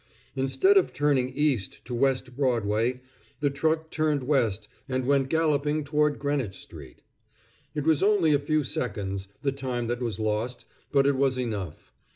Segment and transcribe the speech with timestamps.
[0.35, 3.01] Instead of turning east to West Broadway,
[3.39, 7.03] the truck turned west, and went galloping toward Greenwich street.
[7.75, 11.93] It was only a few seconds, the time that was lost, but it was enough.